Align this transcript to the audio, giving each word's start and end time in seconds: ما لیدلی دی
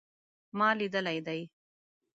ما 0.57 0.69
لیدلی 0.77 1.19
دی 1.27 1.41